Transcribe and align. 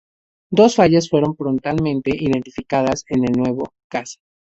Dos 0.49 0.77
fallas 0.77 1.09
fueron 1.09 1.35
prontamente 1.35 2.09
identificadas 2.11 3.05
en 3.09 3.23
el 3.23 3.33
nuevo 3.37 3.71
caza. 3.87 4.19